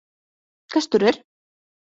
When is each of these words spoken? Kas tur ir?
Kas 0.75 0.89
tur 0.95 1.05
ir? 1.13 1.23